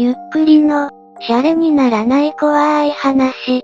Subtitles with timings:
[0.00, 0.88] ゆっくりの、
[1.20, 3.60] シャレにならない怖い話。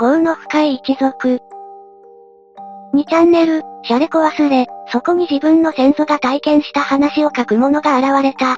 [0.00, 1.38] 業の深い一族。
[2.92, 8.56] 2チャンネル、シャレコ忘れ、そこに自分の先祖が体験した話を書く者が現れた。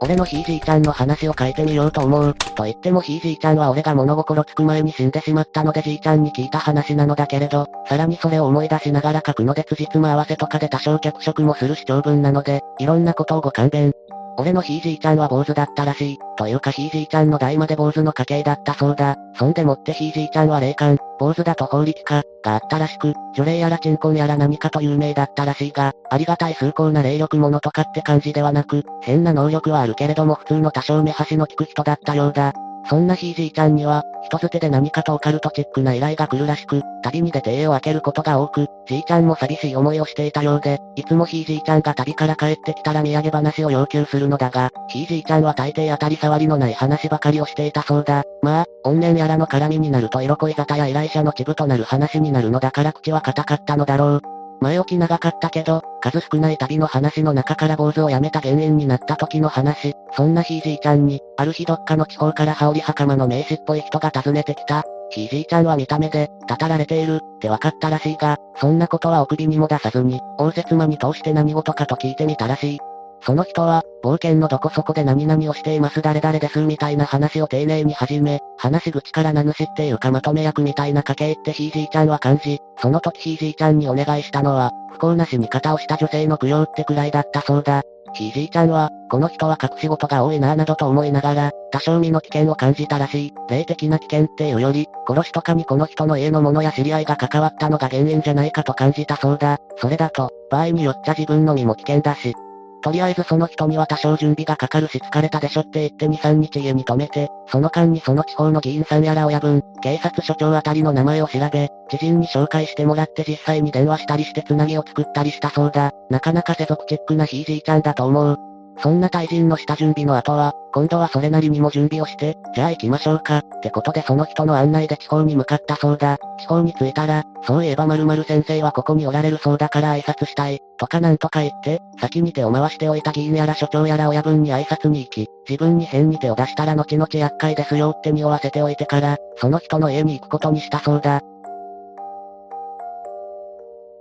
[0.00, 2.34] 俺のひいじいちゃんの話を書いてみようと思う。
[2.56, 13.92] と言ってもひいじいちゃんは俺が物心つく前に死んでしまったのでじいちゃんに聞いた話なのだけれど、さらにそれを思い出しながら書くので辻褄合わせとかで多少脚色もする主張文なので、いろんなことをご勘弁。
[14.38, 16.18] 俺のひいじいちゃんは坊主だったらしい。
[16.36, 19.16] というかひいじいちゃんの代まで坊主の家系だったそうだ。
[19.34, 32.52] そんでもってひいじいちゃんは霊感、坊主だと法力か、があったらしく、除霊やら鎮魂やら何かと有名だったらしいが、ありがたい崇高な霊力者とかって感じではなく、変な能力はあるけれども普通の多少目端の利く人だったようだ。
[32.88, 48.24] そんなひいじいちゃんには、人づてで何かとオカルトチックな依頼が来るらしく、旅に出て家を開けることが多く、じいちゃんも寂しい思いをしていたようで、いつもひいじいちゃんが旅から帰ってきたら土産話を要求するのだが、ひいじいちゃんは大抵当たり障りのない話ばかりをしていたそうだ。
[48.42, 54.37] まあ、怨念やらの絡みになると色恋沙汰や依頼者のチブとなる話になるのだから口は硬かったのだろう。
[54.60, 64.84] 前置き長かったけど、数少ない旅の話の中から坊主を辞めた原因になった時の話、そんなひいじいちゃんに、ある日どっかの地方から羽織袴の名士っぽい人が訪ねてきた。
[65.10, 72.78] ひいじいちゃんは見た目で、たたられている、って分かったらしいが、そんなことはお首にも出さずに、応接間に通して何事かと聞いてみたらしい。
[73.20, 87.82] その人は、冒険のどこそこで何々をしています誰々ですみたいな話を丁寧に始め、話し口から名主っていうかまとめ役みたいな家系ってひいじいちゃんは感じ、その時ひいじいちゃんにお願いしたのは、不幸な死に方をした女性の供養ってくらいだったそうだ。
[88.14, 93.32] ひいじいちゃんは、この人は隠し事が多いなぁなどと思いながら、多少身の危険を感じたらしい。
[93.48, 99.58] 霊的な危険っていうより、殺しとかにこの人の家の者や知り合いが関わったのが原因じゃないかと感じたそうだ。
[99.76, 102.34] それだと、場合によっちゃ自分の身も危険だし、
[102.82, 115.92] とりあえずその人には多少準備がかかるし疲れたでしょって言って2、3日家に泊めて、その間にその地方の議員さんやら親分、警察署長あたりの名前を調べ、知人に紹介してもらって実際に電話したりしてつなぎを作ったりしたそうだ。
[116.10, 118.38] なかなか世俗チックなひいじいちゃんだと思う。
[118.80, 126.18] そんな対人の下準備の後は、今度はそれなりにも準備をして、じゃあ行きましょうか、ってことでその人の案内で地方に向かったそうだ。
[126.38, 141.20] 地方に着いたら、そういえば〇〇先生はここにおられるそうだから挨拶したい、とかなんとか言って、先に手を回しておいた議員やら所長やら親分に挨拶に行き、自分に変に手を出したら後々厄介ですよって匂わせておいてから、その人の家に行くことにしたそうだ。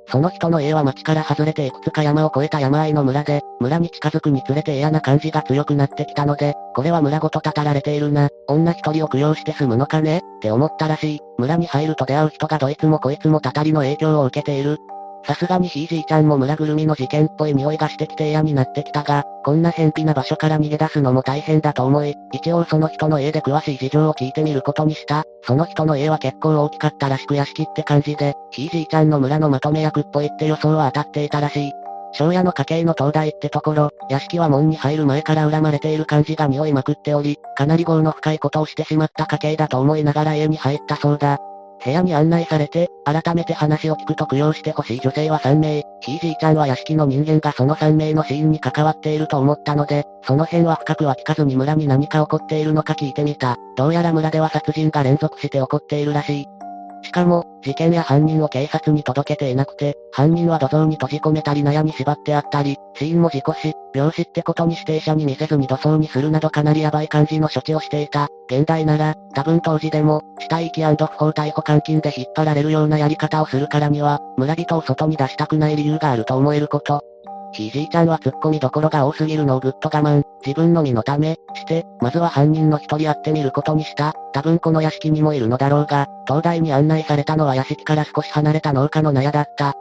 [0.09, 8.29] その人の家は町から外れていくつか山を越えた山あいの村で、村に近づくにつれて嫌な感じが強くなってきたので、これは村ごとたたられているな。
[8.47, 10.19] 女一人を供養して住むのかね？
[10.19, 11.19] って思ったらしい。
[11.37, 14.77] 村に入ると出会う人がどいつもこいつもたたりの影響を受けている。
[15.27, 25.25] さすがにひいじいちゃんも村ぐるみの事件っぽい匂いがしてきて嫌になってきたが、こんな偏僻な場所から逃げ出すのも大変だと思い、一応その人の家で詳しい事情を聞いてみることにした。
[25.43, 31.71] その人の家は結構大きかったらしく屋敷って感じで、ひいじいちゃんの村のまとめ役っぽいって予想は当たっていたらしい。
[32.13, 41.37] 庄屋の家系の東大ってところ、屋敷は門に入る前から恨まれている感じが匂いまくっており、かなり業の深いことをしてしまった家系だと思いながら家に入ったそうだ。
[41.87, 53.55] 部屋に案内されて、改めて話を聞くと供養してほしい女性は3名、ひいじいちゃんは屋敷の人間がその3名の死因に関わっていると思ったので、その辺は深くは聞かずに村に何か起こっているのか聞いてみた。
[53.77, 56.47] どうやら村では殺人が連続して起こっているらしい。
[57.07, 68.27] しかも、事件や犯人を警察に届けていなくて、犯人は土蔵に閉じ込めたり納屋に縛ってあったり、死因も事故死、病死ってことに指定者に見せずに土葬にするなどかなりヤバい感じの処置をしていた。
[68.51, 77.06] 現代なら、多分当時でも、死体遺棄不法逮捕監禁で引っ張られるようなやり方をするからには、村人を外に出したくない理由があると思えること。
[77.53, 84.13] ひいじいちゃんは突っ込みどころが多すぎるのをぐっと我慢、自分の身のため、して、まずは犯人の一人会ってみることにした。
[84.33, 89.73] 多分この屋敷にもいるのだろうが、東大に案内されたのは屋敷から少し離れた農家の納屋だった。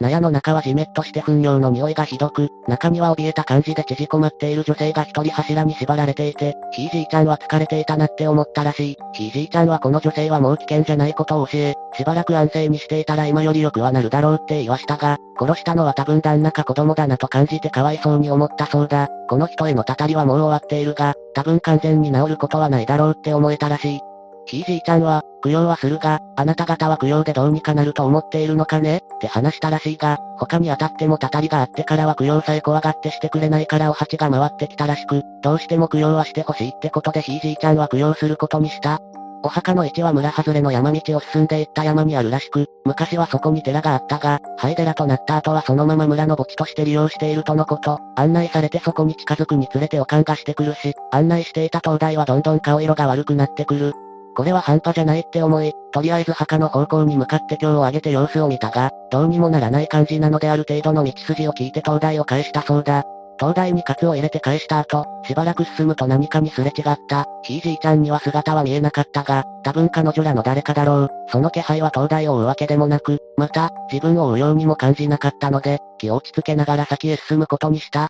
[0.00, 8.96] 納屋の中はじめっとして糞尿の匂いがひどく、中には怯えた感じで縮こまっている女性が一人柱に縛られていて、ひいじいちゃんは疲れていたなって思ったらしい。
[9.12, 19.08] ひいじいちゃんはこの女性はもう危険じゃないことを教え、しばらく安静にしていたら今より良くはなるだろうって言わしたが、殺したのは多分旦那か子供だなと感じてかわいそうに思ったそうだ。
[19.28, 24.00] この人へのたたりはもう終わっているが、多分完全に治ることはないだろうって思えたらしい。
[24.46, 28.98] ひいじいちゃんは、供養はするが、あなた方は供養でどうにかなると思っているのかね？
[28.98, 38.98] って話したらしいが、他に当たってもたたりがあってからは供養さえ怖がってしてくれないからお鉢が回ってきたらしく、どうしても供養はしてほしいってことでひいじいちゃんは供養することにした。
[39.42, 48.00] お墓の位置は村外れの山道を進んでいった山にあるらしく、昔はそこに寺があったが、灰寺となった後はそのまま村の墓地として利用しているとのこと。
[48.16, 53.92] 案内されてそこに近づくにつれて予感がしてくるし、案内していた灯台はどんどん顔色が悪くなってくる。
[54.36, 63.04] これは半端じゃないって思い、とりあえず墓の方向に向かって今日を上げて様子を見たが、どうにもならない感じなのである程度の道筋を聞いて灯台を返したそうだ。
[63.38, 67.26] 灯台にカツを入れて返した後、しばらく進むと何かにすれ違った。
[67.42, 71.08] ひいじいちゃんには姿は見えなかったが、多分彼女らの誰かだろう。
[71.28, 78.08] その気配は灯台を追うわけでもなく、また、自分を追うようにも感じなかったので、気を落ち着けながら先へ進むことにした。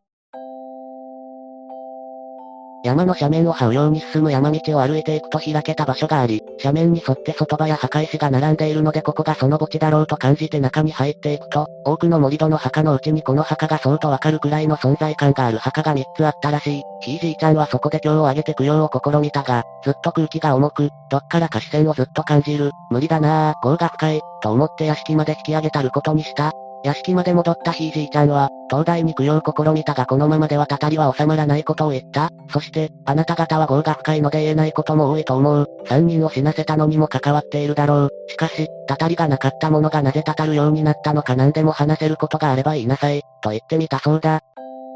[2.84, 16.82] 山の斜面を這うように進む山道を歩いていくと開けた場所があり、斜面に沿って外場や墓石が並んでいるのでここがその墓地だろうと感じて中に入っていくと、多くの盛り土の墓のうちにこの墓がそうとわかるくらいの存在感がある墓が3つあったらしい。
[17.00, 22.70] ひいじいちゃんはそこで今日を上げて供養を試みたが、ずっと空気が重く、どっからか視線をずっと感じる。
[22.90, 26.52] 無理だなぁ、業が深い、と思って屋敷まで引き上げたることにした。
[26.84, 32.28] 屋敷まで戻ったひいじいちゃんは、東大に供養を試みたがこのままではたたりは収まらないことを言った。
[32.50, 35.66] そして、あなた方は業が深いので言えないことも多いと思う。
[35.86, 38.10] 三人を死なせたのにも関わっているだろう。
[38.28, 44.42] しかし、たたりがなかったものがなぜたたるようになったのか何でも話せることがあれば言いなさい、と言ってみたそうだ。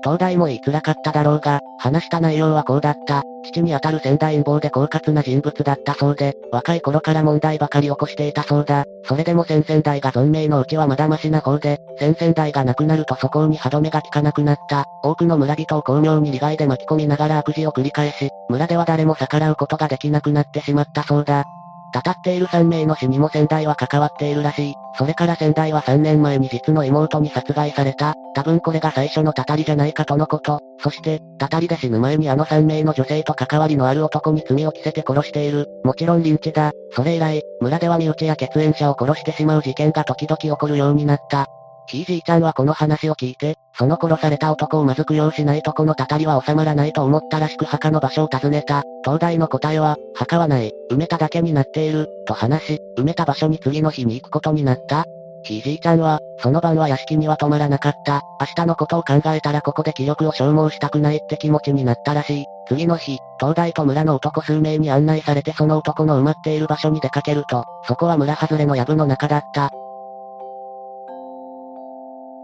[0.03, 3.23] 東大も言いづらかっただろうが、話した内容はこうだった。
[3.45, 8.85] 父にあたる先代陰謀で狡猾な人物だったそうで、若い頃から問題ばかり起こしていたそうだ。
[9.05, 14.85] それでも先々代が存命のうちはまだマシな方で、先々代が亡くなるとそこに歯止めが効かなくなった。
[15.03, 21.45] 多くの村人を巧妙に利害で巻き込みながら悪事を繰り返し、村では誰も逆らうことができなくなってしまったそうだ。
[21.93, 24.75] たたっている3名の死にも仙台は関わっているらしい。
[24.97, 28.15] それから仙台は3年前に実の妹に殺害された。
[28.35, 30.61] 多分これが最初のたたりじゃないかとのこと。
[30.83, 35.67] そして、たたりで死ぬ前にあの3名の女性と関わりのある男に罪を着せて殺している。
[35.85, 36.73] もちろんリンチだ。
[36.93, 41.47] それ以来、村では身内や血縁者を殺してしまう事件が時々起こるようになった。
[41.89, 48.83] ひいじいちゃんはこの話を聞いて、その殺された男をまず供養しないとこのたたりは収まらないと思ったらしく墓の場所を尋ねた。
[49.05, 55.05] 東大の答えは、墓はない、埋めただけになっている、と話し、埋めた場所に次の日に行くことになった。
[55.45, 58.21] ひいじいちゃんは、その晩は屋敷には泊まらなかった。
[58.41, 62.45] 明日のことを考えたらここで気力を消耗したくないって気持ちになったらしい。
[62.69, 69.71] 次の日、東大と村の男数名に案内されてその男の埋まっている場所に出かけると、そこは村外れの藪の中だった。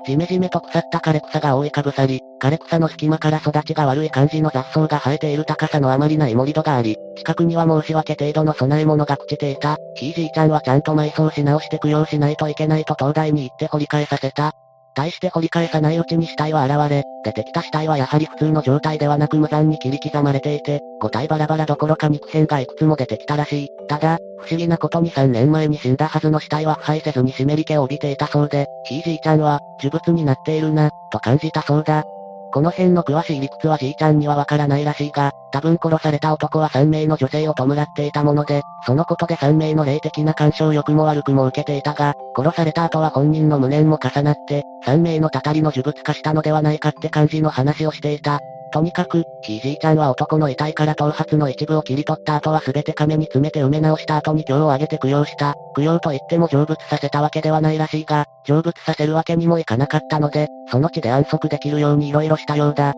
[0.06, 9.76] じめじめと腐った枯れ草が覆いかぶさり、枯れ草の隙間から育ちが悪い感じの雑草が生えている高さのあまりない盛り土があり、近くには申し訳程度の備え物が朽ちていた。
[9.94, 14.52] ひいじいちゃんはちゃんと埋葬し直して供養しないといけないと東大に行って掘り返させた。
[14.95, 23.69] 対して掘り返さないうちに死体は現れ、出てきた死体はやはり普通の状態ではなく無残に切り刻まれていて、五体バラバラどころか肉片がいくつも出てきたらしい。
[23.89, 32.05] ただ、不思議なことに3年前に死んだはずの死体は腐敗せずに湿り気を帯びていたそうで、ひいじいちゃんは、呪物になっているな、と感じたそうだ。
[32.54, 48.38] この辺の詳しい理屈はじいちゃんにはわからないらしいが、多分殺された男は3名の女性を弔っていたもので、そのことで3名の霊的な干渉欲も悪くも受けていたが、殺された後は本人の無念も重なって、3名のたたりの呪物化したのではないかって感じの話をしていた。
[48.75, 55.54] とにかく、ひいじいちゃんは男の遺体から頭髪の一部を切り取った後は全て亀に詰めて埋め直した後に今日を上げて供養した。
[55.76, 62.95] 供養と言っても成仏させたわけではないらしいが、成仏させるわけにもいかなかったので、その地で安息できるように色々したようだ。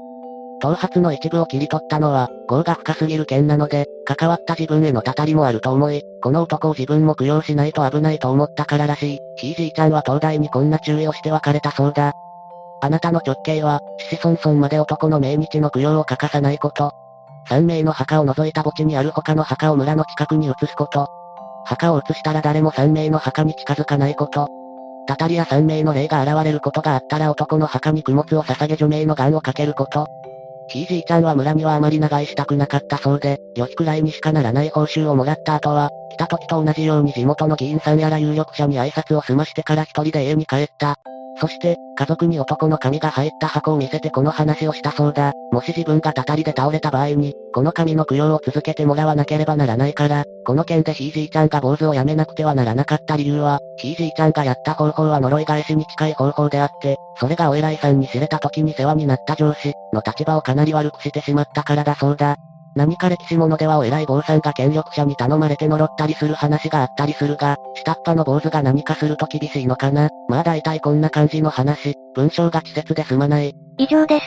[0.62, 9.18] 頭髪の一部を切り取ったのは、業が深すぎる件なので、関わった自分へのたたりもあると思い、この男を自分も供養しないと危ないと思ったかららしい。
[9.36, 12.14] ひいじいちゃんは東大にこんな注意をして別れたそうだ。
[12.86, 16.92] あなたの直径は、子孫孫まで男の命日の供養を欠かさないこと。
[17.48, 21.08] 3名の墓を除いた墓地にある他の墓を村の近くに移すこと。
[21.64, 24.48] 墓を移したら誰も3名の墓に近づかないこと。
[25.08, 30.06] たたりや3名の霊が現れることがあったら男の墓に供物を捧げ除名の願をかけること。
[30.68, 40.98] ひいじいちゃんは村にはあまり長居したくなかったそうで、良きくらいにしかならない報酬をもらった後は、来た時と同じように地元の議員さんやら有力者に挨拶を済ましてから一人で家に帰った。
[41.38, 45.32] そして、家族に男の髪が入った箱を見せてこの話をしたそうだ。
[45.52, 62.36] もし自分がたたりで倒れた場合に、この髪の供養を続けてもらわなければならないから、この件でひいじいちゃんが坊主をやめなくてはならなかった理由は、ひいじいちゃんがやった方法は呪い返しに近い方法であって、それがお偉いさんに知れた時に世話になった上司の立場をかなり悪くしてしまったからだそうだ。
[62.76, 73.54] 何か歴史物ではお偉い坊さんが権力者に頼まれて呪ったりする話があったりするが、下っ端の坊主が何かすると厳しいのかなまあ大体こんな感じの話、文章が稚拙で済まない。
[73.78, 74.24] 以上です。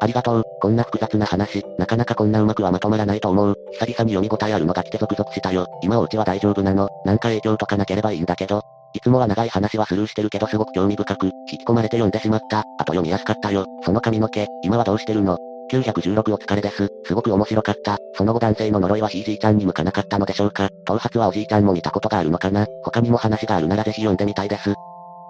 [0.00, 0.44] ありがとう。
[0.60, 3.56] こんな複雑な話、なかなかこんなうまくはまとまらないと思う。
[3.80, 5.66] 久々に読み応えあるのが来て続々したよ。
[5.82, 8.62] 今お家は大丈夫なのなんか影響とかなければいいんだけど。
[8.94, 12.60] いつもは長い話はスルーしてるけどすごく興味深く、引き込まれて読んでしまった。
[12.60, 13.66] あと読みやすかったよ。
[13.82, 15.36] その髪の毛、今はどうしてるの？
[15.70, 16.88] ?916 お疲れです。
[17.04, 17.98] すごく面白かった。
[18.14, 24.74] その後男性の呪いはひいじいちゃんに向かなかったのでしょうか頭髪はおじいちゃんも見たことがあるのかな他にも話があるならぜひ読んでみたいです。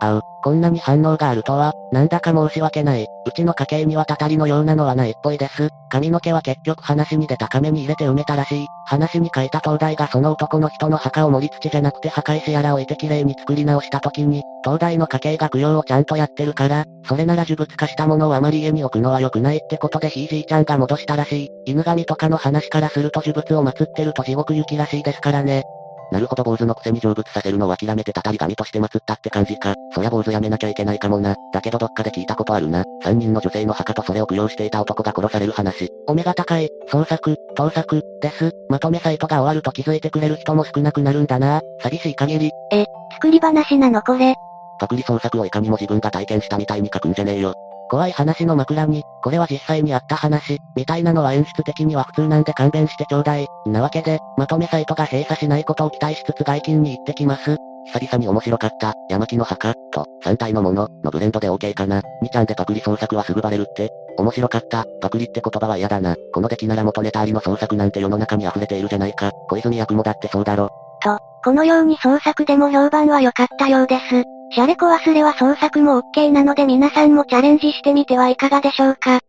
[0.00, 3.06] あう、こんなに反応があるとは、なんだか申し訳ない。
[3.26, 5.68] うちの家系にはたたりのようなのはないっぽいです。
[5.90, 8.66] 髪の毛は結局話に出た亀に入れて埋めたらしい。
[8.86, 21.50] 話に書いた東大がその男の人の墓を盛り土じゃなくて墓石やら置いて綺麗に作り直した時に、東大の家系が供養をちゃんとやってるから、それなら呪物化したものをあまり家に置くのは良くないってことでひいじいちゃんが戻したらしい。
[21.66, 25.64] 犬神とかの話からすると呪物を祀ってると地獄行きらしいですからね。
[26.10, 29.74] なるほど坊主のくせに成仏させるのを諦めてたたり神として祀ったって感じか。
[29.94, 31.36] そりゃ坊主やめなきゃいけないかもな。
[31.52, 32.84] だけどどっかで聞いたことあるな。
[33.02, 35.90] 三人の女性の墓とそれを供養していた男が殺される話。
[36.06, 38.52] お目が高い、創作、盗作、です。
[38.68, 41.60] まとめサイトが終わると気づいてくれる人も少なくなるんだな。
[41.82, 42.50] 寂しい限り。
[42.72, 44.34] え、作り話なのこれ。
[44.78, 47.54] パクリ創作をいかにも自分が体験したみたいに書くんじゃねえよ。
[47.90, 53.46] 怖い話の枕に、これは実際にあった話、みたいなのは演出的には普通なんで勘弁してちょうだい。
[53.66, 57.56] なわけで、まとめサイトが閉鎖しないことを期待しつつ外勤に行ってきます。
[57.92, 62.02] 久々に面白かった、山木の墓、と、3体のもの、のブレンドで OK かな。
[62.22, 63.90] 2ちゃんでパクリ創作はすぐバレるって。
[64.18, 66.14] 面白かった、パクリって言葉は嫌だな。
[66.34, 69.30] この出来なら元ネタありの創作なんて世の中に溢れているじゃないか。
[69.48, 70.70] 小泉役もだってそうだろ。
[71.02, 74.37] と、このように創作でも評判は良かったようです。
[74.50, 79.20] シャレコ忘れは創作も OK なので皆さんもチャレンジしてみてはいかがでしょうか。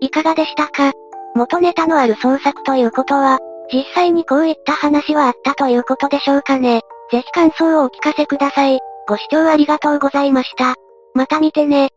[0.00, 0.92] いかがでしたか？
[1.34, 3.38] 元ネタのある創作ということは、
[3.72, 6.80] 実際にこういった話はあったということでしょうかね。
[7.10, 8.80] ぜひ感想をお聞かせください。
[9.06, 10.74] ご視聴ありがとうございました。
[11.14, 11.90] また見てね。